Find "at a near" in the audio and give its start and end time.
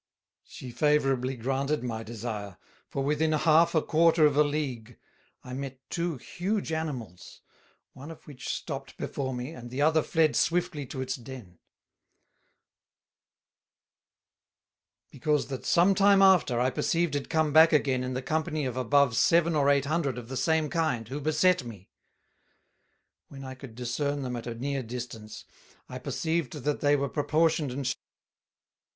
24.35-24.81